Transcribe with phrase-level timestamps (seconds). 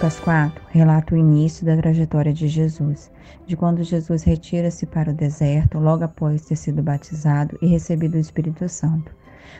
[0.00, 3.10] 4 relata o início da trajetória de Jesus,
[3.46, 8.18] de quando Jesus retira-se para o deserto logo após ter sido batizado e recebido o
[8.18, 9.14] Espírito Santo.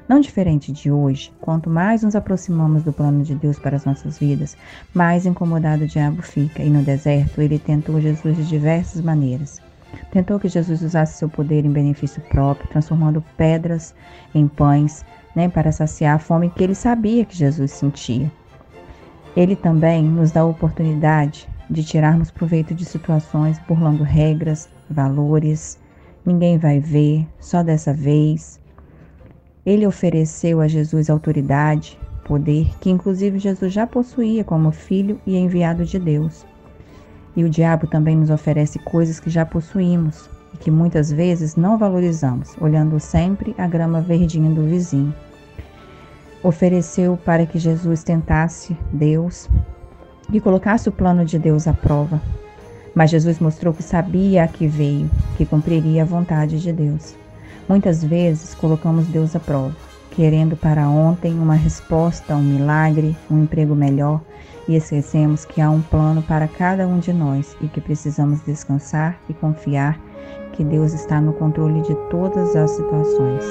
[0.08, 4.18] Não diferente de hoje, quanto mais nos aproximamos do plano de Deus para as nossas
[4.18, 4.56] vidas,
[4.94, 9.60] mais incomodado o diabo fica, e no deserto ele tentou Jesus de diversas maneiras.
[10.10, 13.94] Tentou que Jesus usasse seu poder em benefício próprio, transformando pedras
[14.34, 15.04] em pães,
[15.36, 18.39] né, para saciar a fome que ele sabia que Jesus sentia.
[19.36, 25.78] Ele também nos dá a oportunidade de tirarmos proveito de situações burlando regras, valores.
[26.26, 28.60] Ninguém vai ver, só dessa vez.
[29.64, 35.84] Ele ofereceu a Jesus autoridade, poder que inclusive Jesus já possuía como filho e enviado
[35.84, 36.44] de Deus.
[37.36, 41.78] E o diabo também nos oferece coisas que já possuímos e que muitas vezes não
[41.78, 45.14] valorizamos, olhando sempre a grama verdinha do vizinho
[46.42, 49.48] ofereceu para que Jesus tentasse Deus
[50.32, 52.20] e colocasse o plano de Deus à prova.
[52.94, 57.14] Mas Jesus mostrou que sabia a que veio, que cumpriria a vontade de Deus.
[57.68, 59.76] Muitas vezes colocamos Deus à prova,
[60.10, 64.20] querendo para ontem uma resposta, um milagre, um emprego melhor,
[64.66, 69.18] e esquecemos que há um plano para cada um de nós e que precisamos descansar
[69.28, 69.98] e confiar
[70.52, 73.44] que Deus está no controle de todas as situações.